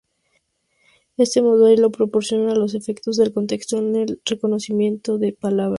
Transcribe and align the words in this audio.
Este 1.15 1.43
modelo 1.43 1.91
proporciona 1.91 2.55
los 2.55 2.73
efecto 2.73 3.11
del 3.11 3.31
contexto 3.31 3.77
en 3.77 3.95
el 3.95 4.19
reconocimiento 4.25 5.19
de 5.19 5.33
palabras. 5.33 5.69